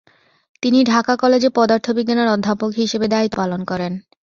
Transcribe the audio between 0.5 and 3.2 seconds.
তিনি ঢাকা কলেজে পদার্থবিজ্ঞানের অধ্যাপক হিসাবে